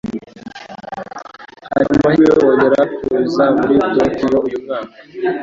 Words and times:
Hari 1.69 1.83
amahirwe 1.91 2.23
yo 2.29 2.33
kongera 2.39 2.81
kuza 2.95 3.43
muri 3.57 3.73
Tokiyo 3.97 4.37
uyu 4.45 4.59
mwaka 4.63 4.95